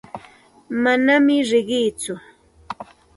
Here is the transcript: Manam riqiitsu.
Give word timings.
Manam 0.83 1.27
riqiitsu. 1.49 2.13